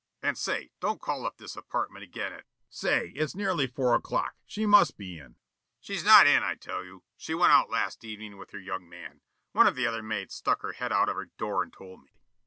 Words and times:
And 0.23 0.35
say, 0.35 0.71
don't 0.79 0.99
call 0.99 1.27
up 1.27 1.37
this 1.37 1.55
apartment 1.55 2.01
again 2.01 2.33
at" 2.33 2.45
Smilk: 2.71 2.71
"Say, 2.71 3.09
it's 3.15 3.35
nearly 3.35 3.67
four 3.67 3.93
o'clock. 3.93 4.33
She 4.47 4.65
must 4.65 4.97
be 4.97 5.19
in." 5.19 5.35
Plaza 5.85 6.01
00100: 6.01 6.01
"She's 6.01 6.03
not 6.03 6.25
in, 6.25 6.41
I 6.41 6.55
tell 6.55 6.83
you. 6.83 7.03
She 7.17 7.35
went 7.35 7.51
out 7.53 7.69
last 7.69 8.03
evening 8.03 8.39
with 8.39 8.49
her 8.49 8.59
young 8.59 8.89
man. 8.89 9.21
One 9.51 9.67
of 9.67 9.75
the 9.75 9.85
other 9.85 10.01
maids 10.01 10.33
stuck 10.33 10.63
her 10.63 10.71
head 10.73 10.91
out 10.91 11.07
of 11.07 11.15
her 11.17 11.29
door 11.37 11.61
and 11.61 11.71
told 11.71 12.01
me." 12.01 12.13